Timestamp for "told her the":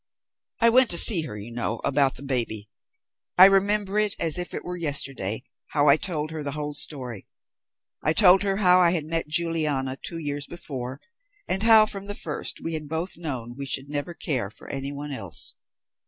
5.97-6.53